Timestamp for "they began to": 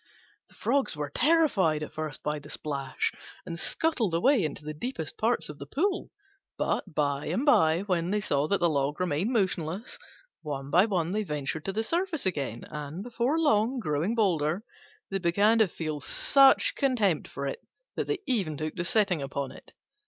15.11-15.67